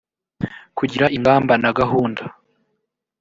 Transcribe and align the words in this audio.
kugira 0.77 1.05
ingamba 1.17 1.53
na 1.63 1.71
gahunda 1.79 2.23